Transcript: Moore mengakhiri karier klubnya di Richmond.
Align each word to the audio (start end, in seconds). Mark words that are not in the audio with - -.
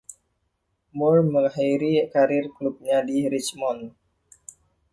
Moore 0.97 1.21
mengakhiri 1.31 1.91
karier 2.11 2.45
klubnya 2.57 2.97
di 3.07 3.17
Richmond. 3.33 3.83